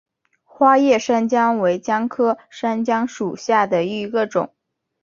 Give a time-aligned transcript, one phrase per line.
[0.43, 4.51] 花叶山姜为姜科山姜属下的一个种。